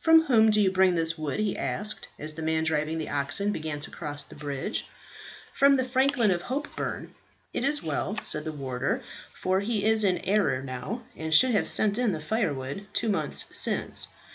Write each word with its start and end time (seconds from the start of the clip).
"From 0.00 0.22
whom 0.22 0.50
do 0.50 0.58
you 0.58 0.72
bring 0.72 0.94
this 0.94 1.18
wood?" 1.18 1.38
he 1.38 1.54
asked, 1.54 2.08
as 2.18 2.32
the 2.32 2.40
man 2.40 2.64
driving 2.64 2.96
the 2.96 3.10
oxen 3.10 3.52
began 3.52 3.78
to 3.80 3.90
cross 3.90 4.24
the 4.24 4.34
bridge. 4.34 4.86
"From 5.52 5.76
the 5.76 5.84
franklin 5.84 6.30
of 6.30 6.44
Hopeburn." 6.44 7.10
"It 7.52 7.62
is 7.62 7.82
well," 7.82 8.18
said 8.24 8.46
the 8.46 8.52
warder, 8.52 9.02
"for 9.34 9.60
he 9.60 9.84
is 9.84 10.02
in 10.02 10.16
arrear 10.26 10.62
now, 10.62 11.02
and 11.14 11.34
should 11.34 11.50
have 11.52 11.68
sent 11.68 11.98
in 11.98 12.12
the 12.12 12.22
firewood 12.22 12.86
two 12.94 13.10
months 13.10 13.44
since. 13.52 14.08